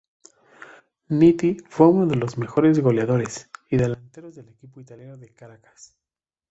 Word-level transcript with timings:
Nitti 1.11 1.57
fue 1.69 1.85
uno 1.85 2.07
de 2.07 2.15
los 2.15 2.35
mejores 2.35 2.79
goleadores 2.79 3.51
y 3.69 3.77
delanteros 3.77 4.33
del 4.33 4.49
equipo 4.49 4.81
italiano 4.81 5.15
de 5.15 5.29
Caracas. 5.31 5.95